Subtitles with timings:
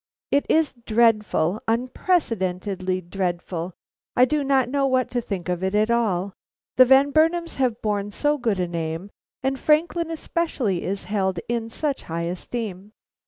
[0.31, 3.73] "It is dreadful, unprecedently dreadful.
[4.15, 6.33] I do not know what to think of it all.
[6.77, 9.11] The Van Burnams have borne so good a name,
[9.43, 12.93] and Franklin especially is held in such high esteem.